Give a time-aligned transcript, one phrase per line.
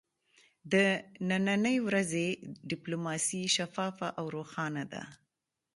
[0.71, 0.73] د
[1.47, 2.27] ننی ورځې
[2.71, 5.03] ډیپلوماسي شفافه او ښکاره ده